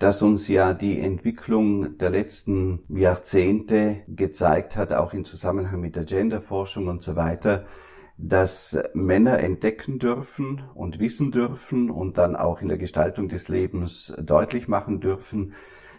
dass 0.00 0.22
uns 0.22 0.48
ja 0.48 0.72
die 0.72 0.98
Entwicklung 0.98 1.98
der 1.98 2.10
letzten 2.10 2.80
Jahrzehnte 2.88 3.98
gezeigt 4.08 4.76
hat, 4.76 4.92
auch 4.92 5.12
im 5.12 5.24
Zusammenhang 5.24 5.80
mit 5.80 5.94
der 5.94 6.04
Genderforschung 6.04 6.88
und 6.88 7.02
so 7.02 7.16
weiter, 7.16 7.66
dass 8.22 8.78
Männer 8.92 9.38
entdecken 9.38 9.98
dürfen 9.98 10.62
und 10.74 10.98
wissen 10.98 11.30
dürfen 11.32 11.90
und 11.90 12.18
dann 12.18 12.36
auch 12.36 12.60
in 12.60 12.68
der 12.68 12.76
Gestaltung 12.76 13.28
des 13.28 13.48
Lebens 13.48 14.12
deutlich 14.20 14.68
machen 14.68 15.00
dürfen, 15.00 15.54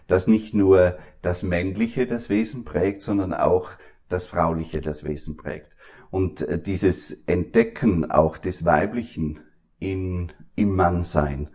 dass 0.06 0.28
nicht 0.28 0.54
nur 0.54 0.98
das 1.20 1.42
Männliche 1.42 2.06
das 2.06 2.28
Wesen 2.28 2.64
prägt, 2.64 3.02
sondern 3.02 3.34
auch 3.34 3.70
das 4.08 4.28
Frauliche 4.28 4.80
das 4.80 5.04
Wesen 5.04 5.36
prägt. 5.36 5.70
Und 6.10 6.42
äh, 6.42 6.60
dieses 6.60 7.24
Entdecken 7.26 8.10
auch 8.10 8.38
des 8.38 8.64
Weiblichen 8.64 9.40
in, 9.78 10.30
im 10.54 10.76
Mannsein 10.76 11.48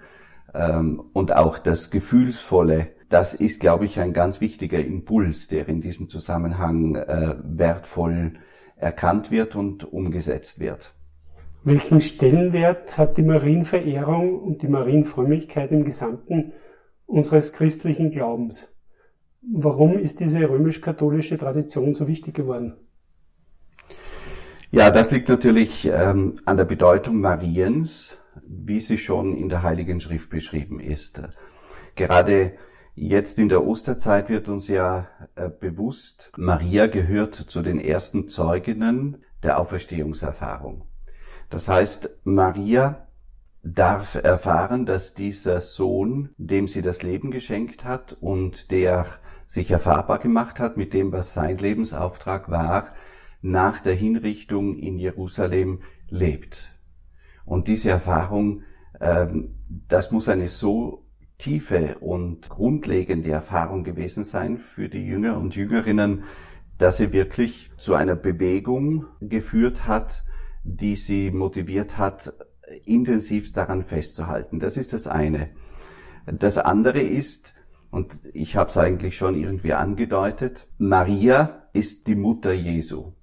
ähm, 0.53 1.01
und 1.13 1.33
auch 1.33 1.59
das 1.59 1.91
Gefühlsvolle, 1.91 2.89
das 3.09 3.35
ist, 3.35 3.61
glaube 3.61 3.85
ich, 3.85 3.99
ein 3.99 4.11
ganz 4.11 4.41
wichtiger 4.41 4.79
Impuls, 4.79 5.47
der 5.47 5.69
in 5.69 5.79
diesem 5.79 6.09
Zusammenhang 6.09 6.95
äh, 6.95 7.35
wertvoll 7.41 8.33
erkannt 8.77 9.31
wird 9.31 9.55
und 9.55 9.91
umgesetzt 9.91 10.59
wird. 10.59 10.93
Welchen 11.63 11.99
Stellenwert 11.99 12.97
hat 12.97 13.17
die 13.17 13.23
Marienverehrung 13.23 14.39
und 14.39 14.61
die 14.61 14.67
Marienfrömmigkeit 14.67 15.71
im 15.71 15.83
Gesamten 15.83 16.53
unseres 17.05 17.51
christlichen 17.51 18.11
Glaubens? 18.11 18.73
Warum 19.41 19.97
ist 19.97 20.19
diese 20.19 20.49
römisch-katholische 20.49 21.37
Tradition 21.37 21.93
so 21.93 22.07
wichtig 22.07 22.35
geworden? 22.35 22.75
Ja, 24.71 24.91
das 24.91 25.11
liegt 25.11 25.29
natürlich 25.29 25.89
ähm, 25.91 26.35
an 26.45 26.57
der 26.57 26.65
Bedeutung 26.65 27.21
Mariens, 27.21 28.17
wie 28.45 28.79
sie 28.79 28.97
schon 28.97 29.35
in 29.35 29.49
der 29.49 29.63
Heiligen 29.63 29.99
Schrift 29.99 30.29
beschrieben 30.29 30.79
ist. 30.79 31.21
Gerade 31.95 32.53
jetzt 32.97 33.37
in 33.37 33.47
der 33.47 33.65
Osterzeit 33.65 34.27
wird 34.27 34.49
uns 34.49 34.67
ja 34.67 35.07
äh, 35.35 35.49
bewusst, 35.49 36.31
Maria 36.35 36.87
gehört 36.87 37.35
zu 37.35 37.61
den 37.61 37.79
ersten 37.79 38.27
Zeuginnen 38.27 39.23
der 39.43 39.59
Auferstehungserfahrung. 39.59 40.85
Das 41.49 41.69
heißt, 41.69 42.09
Maria 42.23 43.07
darf 43.61 44.15
erfahren, 44.15 44.85
dass 44.85 45.13
dieser 45.13 45.61
Sohn, 45.61 46.29
dem 46.37 46.67
sie 46.67 46.81
das 46.81 47.03
Leben 47.03 47.29
geschenkt 47.29 47.83
hat 47.83 48.17
und 48.19 48.71
der 48.71 49.05
sich 49.45 49.69
erfahrbar 49.69 50.17
gemacht 50.19 50.59
hat 50.59 50.75
mit 50.75 50.93
dem, 50.93 51.11
was 51.11 51.33
sein 51.33 51.57
Lebensauftrag 51.57 52.49
war, 52.49 52.95
nach 53.41 53.79
der 53.79 53.93
Hinrichtung 53.93 54.75
in 54.75 54.97
Jerusalem 54.97 55.81
lebt. 56.09 56.75
Und 57.45 57.67
diese 57.67 57.91
Erfahrung, 57.91 58.63
ähm, 58.99 59.55
das 59.87 60.11
muss 60.11 60.27
eine 60.27 60.49
so 60.49 61.06
tiefe 61.37 61.97
und 61.99 62.49
grundlegende 62.49 63.29
Erfahrung 63.29 63.83
gewesen 63.83 64.23
sein 64.23 64.57
für 64.57 64.89
die 64.89 65.05
Jünger 65.05 65.37
und 65.37 65.55
Jüngerinnen, 65.55 66.23
dass 66.77 66.97
sie 66.97 67.13
wirklich 67.13 67.71
zu 67.77 67.95
einer 67.95 68.15
Bewegung 68.15 69.05
geführt 69.19 69.87
hat, 69.87 70.23
die 70.63 70.95
sie 70.95 71.31
motiviert 71.31 71.97
hat, 71.97 72.33
intensiv 72.85 73.53
daran 73.53 73.83
festzuhalten. 73.83 74.59
Das 74.59 74.77
ist 74.77 74.93
das 74.93 75.07
eine. 75.07 75.49
Das 76.25 76.57
andere 76.57 76.99
ist, 76.99 77.55
und 77.89 78.19
ich 78.33 78.55
habe 78.57 78.69
es 78.69 78.77
eigentlich 78.77 79.15
schon 79.15 79.35
irgendwie 79.35 79.73
angedeutet, 79.73 80.67
Maria 80.77 81.67
ist 81.73 82.07
die 82.07 82.15
Mutter 82.15 82.51
Jesu. 82.51 83.13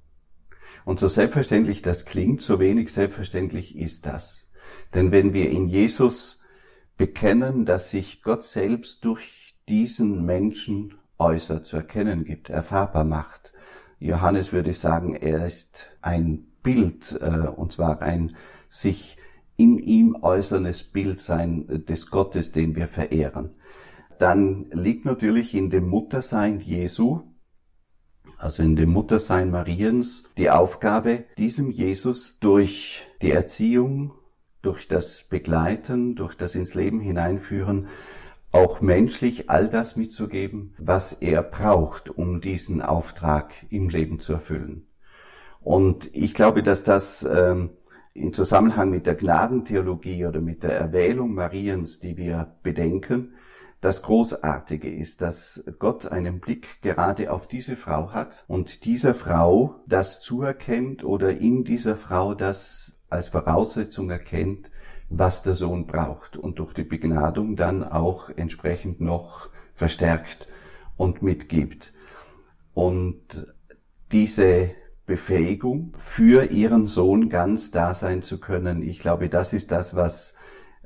Und 0.85 1.01
so 1.01 1.09
selbstverständlich 1.09 1.83
das 1.83 2.05
klingt, 2.05 2.43
so 2.43 2.61
wenig 2.61 2.93
selbstverständlich 2.93 3.77
ist 3.77 4.07
das. 4.07 4.49
Denn 4.95 5.13
wenn 5.13 5.33
wir 5.33 5.51
in 5.51 5.67
Jesus 5.67 6.44
bekennen, 6.97 7.65
dass 7.65 7.91
sich 7.91 8.23
Gott 8.23 8.45
selbst 8.45 9.05
durch 9.05 9.57
diesen 9.69 10.25
Menschen 10.25 10.95
äußert, 11.19 11.67
zu 11.67 11.77
erkennen 11.77 12.25
gibt, 12.25 12.51
erfahrbar 12.51 13.05
macht, 13.05 13.53
Johannes 13.99 14.53
würde 14.53 14.73
sagen, 14.73 15.15
er 15.15 15.47
ist 15.47 15.87
ein 16.03 16.47
Bild, 16.63 17.19
äh, 17.21 17.49
und 17.49 17.73
zwar 17.73 18.03
ein 18.03 18.37
sich 18.69 19.17
in 19.57 19.79
ihm 19.79 20.17
äußerndes 20.21 20.85
Bild 20.85 21.21
sein 21.21 21.85
des 21.89 22.11
Gottes, 22.11 22.53
den 22.53 22.75
wir 22.75 22.89
verehren. 22.89 23.55
Dann 24.19 24.67
liegt 24.73 25.05
natürlich 25.05 25.55
in 25.55 25.71
dem 25.71 25.89
Muttersein 25.89 26.61
Jesu 26.61 27.23
also 28.45 28.63
in 28.63 28.77
dem 28.77 28.91
Muttersein 28.91 29.51
Mariens, 29.51 30.31
die 30.37 30.51
Aufgabe, 30.51 31.25
diesem 31.39 31.71
Jesus 31.71 32.39
durch 32.41 33.07
die 33.23 33.31
Erziehung, 33.31 34.13
durch 34.65 34.89
das 34.89 35.25
Begleiten, 35.25 36.15
durch 36.15 36.37
das 36.37 36.55
ins 36.55 36.75
Leben 36.75 37.01
hineinführen, 37.01 37.89
auch 38.53 38.81
menschlich 38.81 39.51
all 39.51 39.69
das 39.69 39.97
mitzugeben, 39.97 40.75
was 40.79 41.13
er 41.13 41.43
braucht, 41.43 42.09
um 42.09 42.41
diesen 42.41 42.83
Auftrag 42.83 43.53
im 43.69 43.89
Leben 43.89 44.21
zu 44.21 44.35
erfüllen. 44.35 44.87
Und 45.61 46.15
ich 46.15 46.35
glaube, 46.35 46.63
dass 46.63 46.85
das 46.85 47.25
ähm, 47.25 47.71
in 48.13 48.33
Zusammenhang 48.33 48.91
mit 48.91 49.07
der 49.07 49.17
Gnadentheologie 49.17 50.27
oder 50.27 50.41
mit 50.41 50.63
der 50.63 50.73
Erwählung 50.73 51.35
Mariens, 51.35 51.99
die 51.99 52.17
wir 52.17 52.55
bedenken, 52.63 53.35
das 53.81 54.03
Großartige 54.03 54.89
ist, 54.89 55.21
dass 55.21 55.63
Gott 55.79 56.07
einen 56.07 56.41
Blick 56.41 56.81
gerade 56.81 57.31
auf 57.33 57.49
diese 57.49 57.77
Frau 57.77 58.13
hat 58.13 58.45
und 58.47 58.85
dieser 58.87 59.15
Frau 59.15 59.83
das 59.87 60.23
zuerkennt 60.23 61.05
oder 61.05 61.37
in 61.37 61.65
dieser 61.65 61.97
Frau 61.97 62.35
das 62.35 62.99
als 63.15 63.29
Voraussetzung 63.29 64.11
erkennt, 64.11 64.71
was 65.09 65.43
der 65.43 65.55
Sohn 65.55 65.87
braucht 65.87 66.37
und 66.37 66.59
durch 66.59 66.75
die 66.75 66.85
Begnadung 66.85 67.57
dann 67.57 67.83
auch 67.85 68.31
entsprechend 68.31 69.01
noch 69.01 69.49
verstärkt 69.75 70.49
und 70.97 71.23
mitgibt. 71.23 71.93
Und 72.75 73.47
diese 74.13 74.71
Befähigung 75.07 75.95
für 75.99 76.45
ihren 76.45 76.87
Sohn 76.87 77.29
ganz 77.29 77.71
da 77.71 77.95
sein 77.95 78.23
zu 78.23 78.41
können, 78.41 78.83
ich 78.83 79.01
glaube, 79.01 79.29
das 79.29 79.53
ist 79.53 79.71
das, 79.71 79.95
was 79.95 80.35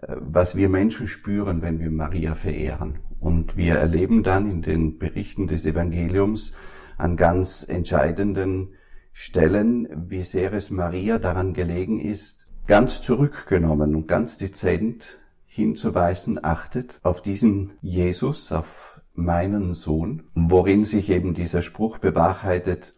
was 0.06 0.56
wir 0.56 0.68
Menschen 0.68 1.08
spüren, 1.08 1.62
wenn 1.62 1.80
wir 1.80 1.90
Maria 1.90 2.34
verehren. 2.34 3.00
Und 3.20 3.56
wir 3.56 3.74
erleben 3.74 4.22
dann 4.22 4.50
in 4.50 4.62
den 4.62 4.98
Berichten 4.98 5.48
des 5.48 5.66
Evangeliums 5.66 6.52
an 6.96 7.16
ganz 7.16 7.68
entscheidenden 7.68 8.74
Stellen, 9.20 9.88
wie 10.08 10.22
sehr 10.22 10.52
es 10.52 10.70
Maria 10.70 11.18
daran 11.18 11.52
gelegen 11.52 11.98
ist, 11.98 12.46
ganz 12.68 13.02
zurückgenommen 13.02 13.96
und 13.96 14.06
ganz 14.06 14.38
dezent 14.38 15.18
hinzuweisen, 15.44 16.38
achtet 16.40 17.00
auf 17.02 17.20
diesen 17.20 17.72
Jesus, 17.82 18.52
auf 18.52 19.00
meinen 19.14 19.74
Sohn, 19.74 20.22
worin 20.36 20.84
sich 20.84 21.10
eben 21.10 21.34
dieser 21.34 21.62
Spruch 21.62 21.98
bewahrheitet, 21.98 22.94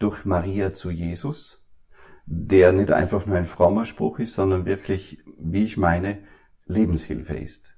durch 0.00 0.24
Maria 0.24 0.72
zu 0.72 0.90
Jesus, 0.90 1.62
der 2.26 2.72
nicht 2.72 2.90
einfach 2.90 3.24
nur 3.24 3.36
ein 3.36 3.44
frommer 3.44 3.84
Spruch 3.84 4.18
ist, 4.18 4.34
sondern 4.34 4.66
wirklich, 4.66 5.22
wie 5.38 5.62
ich 5.62 5.76
meine, 5.76 6.18
Lebenshilfe 6.66 7.36
ist. 7.36 7.72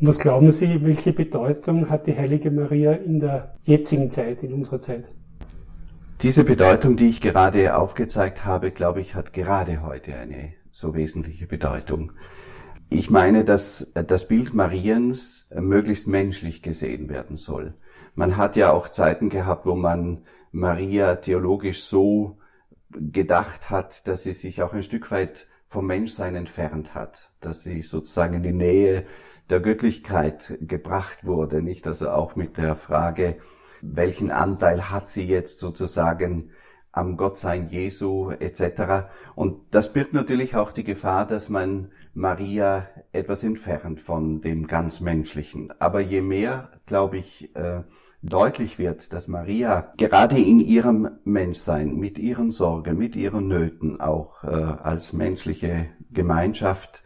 Und 0.00 0.06
was 0.06 0.18
glauben 0.18 0.50
Sie, 0.50 0.82
welche 0.86 1.12
Bedeutung 1.12 1.90
hat 1.90 2.06
die 2.06 2.16
heilige 2.16 2.50
Maria 2.50 2.92
in 2.92 3.18
der 3.20 3.58
jetzigen 3.62 4.10
Zeit, 4.10 4.42
in 4.42 4.54
unserer 4.54 4.80
Zeit? 4.80 5.10
Diese 6.22 6.44
Bedeutung, 6.44 6.96
die 6.96 7.08
ich 7.08 7.20
gerade 7.20 7.76
aufgezeigt 7.76 8.46
habe, 8.46 8.70
glaube 8.70 9.02
ich, 9.02 9.14
hat 9.14 9.34
gerade 9.34 9.82
heute 9.82 10.16
eine 10.16 10.54
so 10.70 10.94
wesentliche 10.94 11.46
Bedeutung. 11.46 12.12
Ich 12.88 13.10
meine, 13.10 13.44
dass 13.44 13.92
das 13.92 14.26
Bild 14.26 14.54
Mariens 14.54 15.50
möglichst 15.54 16.08
menschlich 16.08 16.62
gesehen 16.62 17.10
werden 17.10 17.36
soll. 17.36 17.74
Man 18.14 18.38
hat 18.38 18.56
ja 18.56 18.72
auch 18.72 18.88
Zeiten 18.88 19.28
gehabt, 19.28 19.66
wo 19.66 19.74
man 19.74 20.22
Maria 20.52 21.16
theologisch 21.16 21.84
so 21.84 22.38
gedacht 22.88 23.68
hat, 23.68 24.08
dass 24.08 24.22
sie 24.22 24.32
sich 24.32 24.62
auch 24.62 24.72
ein 24.72 24.82
Stück 24.82 25.10
weit 25.10 25.46
vom 25.68 25.86
Menschsein 25.86 26.34
entfernt 26.34 26.94
hat, 26.94 27.30
dass 27.42 27.62
sie 27.62 27.82
sozusagen 27.82 28.36
in 28.36 28.42
die 28.42 28.52
Nähe 28.52 29.04
der 29.50 29.60
Göttlichkeit 29.60 30.56
gebracht 30.62 31.26
wurde, 31.26 31.60
nicht 31.60 31.86
also 31.86 32.08
auch 32.08 32.36
mit 32.36 32.56
der 32.56 32.74
Frage, 32.74 33.36
welchen 33.94 34.30
Anteil 34.30 34.90
hat 34.90 35.08
sie 35.08 35.26
jetzt 35.26 35.58
sozusagen 35.58 36.50
am 36.92 37.16
Gottsein 37.16 37.68
Jesu 37.68 38.30
etc. 38.30 39.08
Und 39.34 39.60
das 39.70 39.92
birgt 39.92 40.14
natürlich 40.14 40.56
auch 40.56 40.72
die 40.72 40.84
Gefahr, 40.84 41.26
dass 41.26 41.48
man 41.48 41.90
Maria 42.14 42.88
etwas 43.12 43.44
entfernt 43.44 44.00
von 44.00 44.40
dem 44.40 44.66
ganz 44.66 45.00
Menschlichen. 45.00 45.72
Aber 45.78 46.00
je 46.00 46.22
mehr, 46.22 46.70
glaube 46.86 47.18
ich, 47.18 47.54
äh, 47.54 47.82
deutlich 48.22 48.78
wird, 48.78 49.12
dass 49.12 49.28
Maria 49.28 49.92
gerade 49.98 50.38
in 50.38 50.60
ihrem 50.60 51.10
Menschsein, 51.24 51.96
mit 51.96 52.18
ihren 52.18 52.50
Sorgen, 52.50 52.96
mit 52.96 53.14
ihren 53.14 53.46
Nöten 53.46 54.00
auch 54.00 54.42
äh, 54.42 54.46
als 54.46 55.12
menschliche 55.12 55.90
Gemeinschaft, 56.10 57.04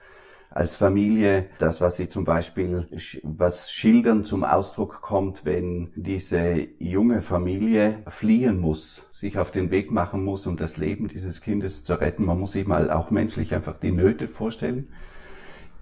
als 0.50 0.74
Familie, 0.74 1.46
das, 1.58 1.80
was 1.80 1.96
sie 1.96 2.08
zum 2.08 2.24
Beispiel, 2.24 2.88
was 3.22 3.70
schildern 3.70 4.24
zum 4.24 4.42
Ausdruck 4.42 5.00
kommt, 5.00 5.44
wenn 5.44 5.92
diese 5.94 6.68
junge 6.78 7.22
Familie 7.22 8.02
fliehen 8.08 8.58
muss, 8.60 9.02
sich 9.12 9.38
auf 9.38 9.52
den 9.52 9.70
Weg 9.70 9.92
machen 9.92 10.24
muss, 10.24 10.46
um 10.46 10.56
das 10.56 10.76
Leben 10.76 11.06
dieses 11.06 11.40
Kindes 11.40 11.84
zu 11.84 11.94
retten. 11.94 12.24
Man 12.24 12.40
muss 12.40 12.52
sich 12.52 12.66
mal 12.66 12.90
auch 12.90 13.10
menschlich 13.10 13.54
einfach 13.54 13.78
die 13.78 13.92
Nöte 13.92 14.26
vorstellen 14.26 14.88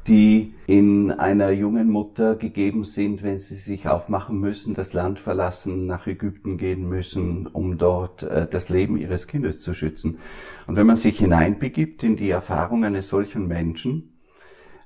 die 0.09 0.55
in 0.67 1.11
einer 1.11 1.51
jungen 1.51 1.91
Mutter 1.91 2.35
gegeben 2.35 2.85
sind, 2.85 3.23
wenn 3.23 3.39
sie 3.39 3.57
sich 3.57 3.89
aufmachen 3.89 4.41
müssen, 4.41 4.75
das 4.75 4.95
Land 4.95 5.19
verlassen, 5.19 5.87
nach 5.87 6.07
Ägypten 6.07 6.57
gehen 6.57 6.89
müssen, 6.89 7.47
um 7.47 7.77
dort 7.77 8.23
äh, 8.23 8.47
das 8.49 8.71
Leben 8.71 8.97
ihres 8.97 9.27
Kindes 9.27 9.61
zu 9.61 9.75
schützen. 9.75 10.19
Und 10.67 10.77
wenn 10.77 10.87
man 10.87 10.97
sich 10.97 11.19
hineinbegibt 11.19 12.03
in 12.05 12.17
die 12.17 12.31
Erfahrung 12.31 12.85
eines 12.85 13.09
solchen 13.09 13.47
Menschen, 13.49 14.18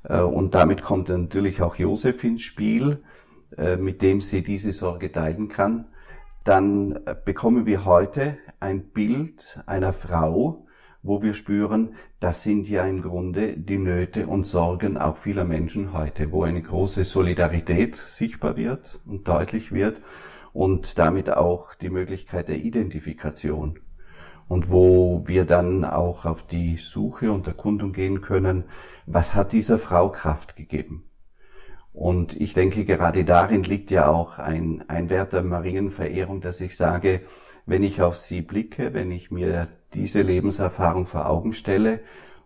und 0.09 0.54
damit 0.54 0.82
kommt 0.82 1.09
natürlich 1.09 1.62
auch 1.62 1.76
Josef 1.76 2.25
ins 2.25 2.42
Spiel, 2.42 3.02
äh, 3.56 3.76
mit 3.76 4.00
dem 4.02 4.21
sie 4.21 4.42
diese 4.42 4.73
Sorge 4.73 5.12
teilen 5.12 5.49
kann, 5.49 5.87
dann 6.44 6.97
äh, 7.04 7.14
bekommen 7.23 7.66
wir 7.66 7.85
heute 7.85 8.38
ein 8.61 8.85
Bild 8.90 9.61
einer 9.66 9.92
Frau, 9.92 10.66
wo 11.02 11.23
wir 11.23 11.35
spüren, 11.35 11.94
das 12.18 12.42
sind 12.44 12.68
ja 12.68 12.87
im 12.87 13.02
Grunde 13.02 13.56
die 13.56 13.78
Nöte 13.78 14.26
und 14.26 14.47
Sorgen 14.47 14.97
auch 14.97 15.18
vieler 15.18 15.44
Menschen 15.44 15.92
heute, 15.92 16.32
wo 16.32 16.44
eine 16.44 16.62
große 16.62 17.04
Solidarität 17.04 17.97
sichtbar 17.97 18.56
wird 18.56 19.00
und 19.04 19.28
deutlich 19.28 19.73
wird 19.73 20.00
und 20.52 20.99
damit 20.99 21.30
auch 21.30 21.75
die 21.75 21.90
Möglichkeit 21.90 22.49
der 22.49 22.59
Identifikation. 22.59 23.80
Und 24.52 24.71
wo 24.71 25.26
wir 25.26 25.47
dann 25.47 25.82
auch 25.82 26.26
auf 26.26 26.47
die 26.47 26.76
Suche 26.76 27.32
und 27.32 27.47
Erkundung 27.47 27.94
gehen 27.94 28.21
können, 28.21 28.64
was 29.06 29.35
hat 29.35 29.52
dieser 29.52 29.78
Frau 29.78 30.11
Kraft 30.11 30.56
gegeben? 30.56 31.04
Und 31.94 32.38
ich 32.38 32.52
denke, 32.52 32.85
gerade 32.85 33.25
darin 33.25 33.62
liegt 33.62 33.90
ja 33.90 34.09
auch 34.09 34.38
ein, 34.38 34.85
ein 34.88 35.09
Wert 35.09 35.32
der 35.32 35.42
Marienverehrung, 35.42 36.42
dass 36.42 36.61
ich 36.61 36.76
sage, 36.76 37.23
wenn 37.64 37.82
ich 37.82 38.02
auf 38.02 38.18
sie 38.18 38.42
blicke, 38.42 38.92
wenn 38.92 39.11
ich 39.11 39.30
mir 39.30 39.68
diese 39.94 40.21
Lebenserfahrung 40.21 41.06
vor 41.06 41.30
Augen 41.30 41.54
stelle 41.54 42.00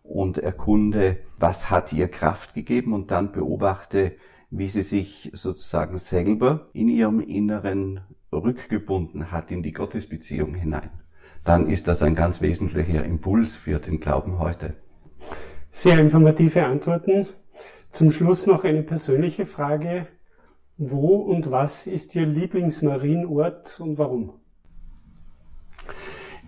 und 0.05 0.39
erkunde, 0.39 1.17
was 1.41 1.71
hat 1.71 1.93
ihr 1.93 2.07
Kraft 2.07 2.55
gegeben 2.55 2.93
und 2.93 3.11
dann 3.11 3.33
beobachte, 3.33 4.13
wie 4.51 4.69
sie 4.69 4.85
sich 4.85 5.33
sozusagen 5.35 5.99
selber 5.99 6.69
in 6.73 6.87
ihrem 6.87 7.19
Inneren 7.19 8.03
rückgebunden 8.33 9.33
hat 9.33 9.51
in 9.51 9.65
die 9.65 9.73
Gottesbeziehung 9.73 10.55
hinein, 10.55 10.91
dann 11.47 11.71
ist 11.71 11.89
das 11.89 12.03
ein 12.03 12.15
ganz 12.15 12.41
wesentlicher 12.41 13.05
Impuls 13.05 13.55
für 13.55 13.79
den 13.79 14.01
Glauben 14.01 14.39
heute. 14.39 14.75
Sehr 15.71 15.99
informative 15.99 16.67
Antworten. 16.67 17.27
Zum 17.89 18.11
Schluss 18.11 18.47
noch 18.47 18.65
eine 18.65 18.83
persönliche 18.83 19.47
Frage. 19.47 20.09
Wo 20.77 21.17
und 21.17 21.51
was 21.51 21.87
ist 21.87 22.15
Ihr 22.15 22.27
Lieblingsmarienort 22.27 23.81
und 23.81 23.97
warum? 23.97 24.35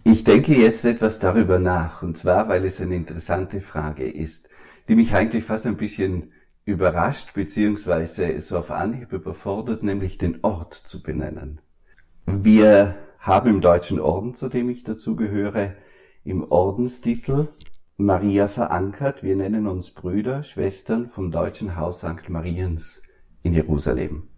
Ich 0.04 0.24
denke 0.24 0.54
jetzt 0.54 0.84
etwas 0.84 1.18
darüber 1.18 1.58
nach, 1.58 2.02
und 2.02 2.18
zwar, 2.18 2.48
weil 2.48 2.64
es 2.64 2.80
eine 2.80 2.96
interessante 2.96 3.60
Frage 3.60 4.10
ist, 4.10 4.48
die 4.88 4.96
mich 4.96 5.14
eigentlich 5.14 5.44
fast 5.44 5.66
ein 5.66 5.76
bisschen 5.76 6.32
überrascht, 6.64 7.34
beziehungsweise 7.34 8.40
so 8.40 8.58
auf 8.58 8.70
Anhieb 8.70 9.12
überfordert, 9.12 9.82
nämlich 9.82 10.18
den 10.18 10.40
Ort 10.42 10.74
zu 10.74 11.02
benennen. 11.02 11.60
Wir 12.26 12.96
haben 13.28 13.50
im 13.50 13.60
Deutschen 13.60 14.00
Orden, 14.00 14.34
zu 14.34 14.48
dem 14.48 14.70
ich 14.70 14.84
dazugehöre, 14.84 15.74
im 16.24 16.50
Ordenstitel 16.50 17.48
Maria 17.98 18.48
verankert. 18.48 19.22
Wir 19.22 19.36
nennen 19.36 19.66
uns 19.66 19.90
Brüder, 19.90 20.42
Schwestern 20.44 21.10
vom 21.10 21.30
Deutschen 21.30 21.76
Haus 21.76 21.98
St. 21.98 22.30
Mariens 22.30 23.02
in 23.42 23.52
Jerusalem 23.52 24.28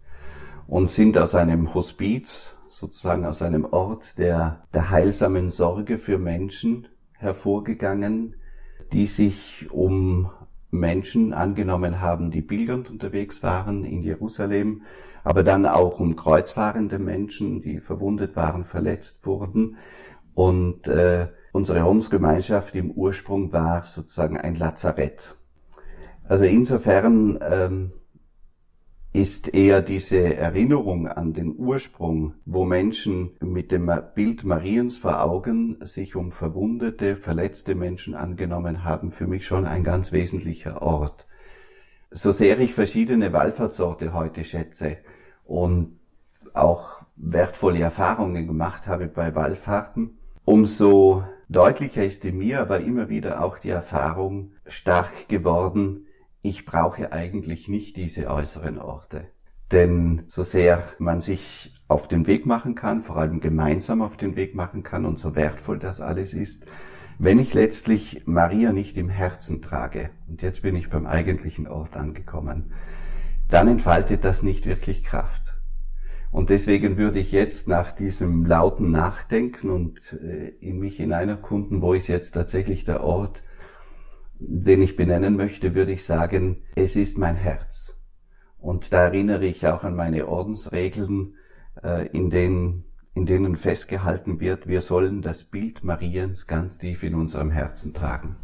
und 0.67 0.89
sind 0.89 1.17
aus 1.17 1.35
einem 1.35 1.73
Hospiz, 1.73 2.57
sozusagen 2.67 3.25
aus 3.25 3.41
einem 3.41 3.63
Ort 3.63 4.17
der, 4.17 4.67
der 4.73 4.89
heilsamen 4.89 5.51
Sorge 5.51 5.97
für 5.97 6.17
Menschen 6.17 6.89
hervorgegangen, 7.13 8.35
die 8.91 9.05
sich 9.05 9.71
um 9.71 10.29
Menschen 10.69 11.33
angenommen 11.33 12.01
haben, 12.01 12.29
die 12.29 12.41
pilgernd 12.41 12.89
unterwegs 12.89 13.41
waren 13.41 13.85
in 13.85 14.03
Jerusalem, 14.03 14.81
aber 15.23 15.43
dann 15.43 15.65
auch 15.65 15.99
um 15.99 16.15
kreuzfahrende 16.15 16.99
Menschen, 16.99 17.61
die 17.61 17.79
verwundet 17.79 18.35
waren, 18.35 18.65
verletzt 18.65 19.25
wurden. 19.25 19.77
Und 20.33 20.87
äh, 20.87 21.27
unsere 21.51 21.85
Ordensgemeinschaft 21.85 22.75
im 22.75 22.91
Ursprung 22.91 23.51
war 23.51 23.83
sozusagen 23.83 24.37
ein 24.37 24.55
Lazarett. 24.55 25.35
Also 26.23 26.45
insofern 26.45 27.39
ähm, 27.41 27.91
ist 29.13 29.53
eher 29.53 29.81
diese 29.81 30.35
Erinnerung 30.35 31.07
an 31.07 31.33
den 31.33 31.53
Ursprung, 31.57 32.35
wo 32.45 32.63
Menschen 32.63 33.31
mit 33.41 33.73
dem 33.73 33.91
Bild 34.15 34.45
Mariens 34.45 34.97
vor 34.97 35.21
Augen 35.21 35.77
sich 35.81 36.15
um 36.15 36.31
verwundete, 36.31 37.17
verletzte 37.17 37.75
Menschen 37.75 38.15
angenommen 38.15 38.85
haben, 38.85 39.11
für 39.11 39.27
mich 39.27 39.45
schon 39.45 39.65
ein 39.65 39.83
ganz 39.83 40.13
wesentlicher 40.13 40.81
Ort. 40.81 41.27
So 42.13 42.33
sehr 42.33 42.59
ich 42.59 42.73
verschiedene 42.73 43.31
Wallfahrtsorte 43.31 44.11
heute 44.11 44.43
schätze 44.43 44.97
und 45.45 45.97
auch 46.53 47.01
wertvolle 47.15 47.79
Erfahrungen 47.79 48.47
gemacht 48.47 48.85
habe 48.85 49.07
bei 49.07 49.33
Wallfahrten, 49.33 50.17
umso 50.43 51.23
deutlicher 51.47 52.03
ist 52.03 52.25
in 52.25 52.37
mir 52.37 52.59
aber 52.59 52.81
immer 52.81 53.07
wieder 53.07 53.41
auch 53.41 53.59
die 53.59 53.69
Erfahrung 53.69 54.51
stark 54.65 55.29
geworden, 55.29 56.07
ich 56.41 56.65
brauche 56.65 57.13
eigentlich 57.13 57.69
nicht 57.69 57.95
diese 57.95 58.27
äußeren 58.27 58.77
Orte. 58.77 59.27
Denn 59.71 60.23
so 60.27 60.43
sehr 60.43 60.83
man 60.99 61.21
sich 61.21 61.81
auf 61.87 62.09
den 62.09 62.27
Weg 62.27 62.45
machen 62.45 62.75
kann, 62.75 63.03
vor 63.03 63.15
allem 63.15 63.39
gemeinsam 63.39 64.01
auf 64.01 64.17
den 64.17 64.35
Weg 64.35 64.53
machen 64.53 64.83
kann 64.83 65.05
und 65.05 65.17
so 65.17 65.33
wertvoll 65.35 65.79
das 65.79 66.01
alles 66.01 66.33
ist, 66.33 66.65
wenn 67.23 67.37
ich 67.37 67.53
letztlich 67.53 68.23
Maria 68.25 68.71
nicht 68.73 68.97
im 68.97 69.07
Herzen 69.07 69.61
trage, 69.61 70.09
und 70.27 70.41
jetzt 70.41 70.63
bin 70.63 70.75
ich 70.75 70.89
beim 70.89 71.05
eigentlichen 71.05 71.67
Ort 71.67 71.95
angekommen, 71.95 72.73
dann 73.47 73.67
entfaltet 73.67 74.25
das 74.25 74.41
nicht 74.41 74.65
wirklich 74.65 75.03
Kraft. 75.03 75.53
Und 76.31 76.49
deswegen 76.49 76.97
würde 76.97 77.19
ich 77.19 77.31
jetzt 77.31 77.67
nach 77.67 77.91
diesem 77.91 78.47
lauten 78.47 78.89
Nachdenken 78.89 79.69
und 79.69 79.99
äh, 80.13 80.47
in 80.61 80.79
mich 80.79 80.95
hineinerkunden, 80.95 81.83
wo 81.83 81.93
ist 81.93 82.07
jetzt 82.07 82.31
tatsächlich 82.31 82.85
der 82.85 83.03
Ort, 83.03 83.43
den 84.39 84.81
ich 84.81 84.95
benennen 84.95 85.35
möchte, 85.35 85.75
würde 85.75 85.91
ich 85.91 86.03
sagen, 86.03 86.63
es 86.73 86.95
ist 86.95 87.19
mein 87.19 87.35
Herz. 87.35 88.01
Und 88.57 88.93
da 88.93 89.03
erinnere 89.03 89.45
ich 89.45 89.67
auch 89.67 89.83
an 89.83 89.95
meine 89.95 90.27
Ordensregeln, 90.27 91.35
äh, 91.83 92.07
in 92.07 92.31
denen, 92.31 92.85
in 93.13 93.25
denen 93.25 93.55
festgehalten 93.55 94.39
wird, 94.39 94.67
wir 94.67 94.81
sollen 94.81 95.21
das 95.21 95.43
Bild 95.43 95.83
Mariens 95.83 96.47
ganz 96.47 96.77
tief 96.77 97.03
in 97.03 97.15
unserem 97.15 97.51
Herzen 97.51 97.93
tragen. 97.93 98.37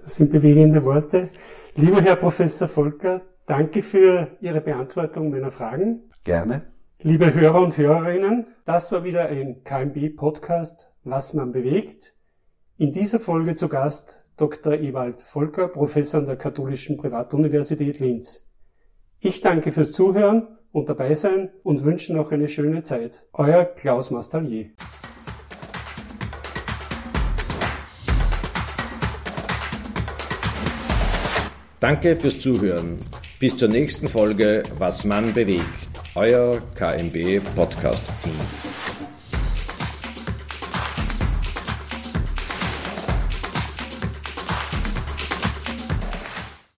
Das 0.00 0.16
sind 0.16 0.30
bewegende 0.30 0.84
Worte. 0.84 1.30
Lieber 1.74 2.00
Herr 2.00 2.16
Professor 2.16 2.68
Volker, 2.68 3.22
danke 3.46 3.82
für 3.82 4.36
Ihre 4.40 4.60
Beantwortung 4.60 5.30
meiner 5.30 5.50
Fragen. 5.50 6.10
Gerne. 6.24 6.72
Liebe 7.00 7.34
Hörer 7.34 7.60
und 7.60 7.76
Hörerinnen, 7.76 8.46
das 8.64 8.92
war 8.92 9.02
wieder 9.02 9.26
ein 9.26 9.64
KMB-Podcast, 9.64 10.92
was 11.02 11.34
man 11.34 11.50
bewegt. 11.50 12.14
In 12.76 12.92
dieser 12.92 13.18
Folge 13.18 13.56
zu 13.56 13.68
Gast 13.68 14.22
Dr. 14.36 14.74
Ewald 14.74 15.20
Volker, 15.20 15.68
Professor 15.68 16.20
an 16.20 16.26
der 16.26 16.36
Katholischen 16.36 16.96
Privatuniversität 16.96 17.98
Linz. 17.98 18.46
Ich 19.18 19.40
danke 19.40 19.72
fürs 19.72 19.92
Zuhören 19.92 20.46
und 20.72 20.88
dabei 20.88 21.14
sein 21.14 21.50
und 21.62 21.84
wünsche 21.84 22.14
noch 22.14 22.32
eine 22.32 22.48
schöne 22.48 22.82
Zeit. 22.82 23.24
Euer 23.32 23.64
Klaus 23.64 24.10
Mastallier. 24.10 24.66
Danke 31.80 32.16
fürs 32.16 32.38
Zuhören. 32.38 32.98
Bis 33.40 33.56
zur 33.56 33.68
nächsten 33.68 34.06
Folge 34.06 34.62
Was 34.78 35.04
man 35.04 35.34
bewegt. 35.34 35.64
Euer 36.14 36.62
KMB 36.76 37.40
Podcast 37.56 38.06
Team. 38.22 38.81